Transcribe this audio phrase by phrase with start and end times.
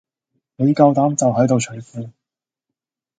[0.55, 2.09] 你夠膽就喺度除褲